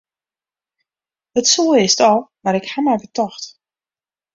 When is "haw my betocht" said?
2.71-3.43